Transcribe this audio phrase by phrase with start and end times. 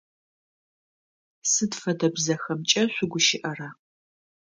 [1.51, 3.69] Сыд фэдэ бзэхэмкӏэ шъугущыӏэра?